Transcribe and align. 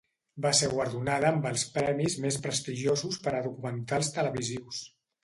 Va 0.43 0.51
ser 0.59 0.67
guardonada 0.69 1.27
amb 1.33 1.43
els 1.49 1.65
premis 1.75 2.15
més 2.23 2.39
prestigiosos 2.47 3.21
per 3.27 3.35
a 3.37 3.43
documentals 3.49 4.11
televisius. 4.17 4.81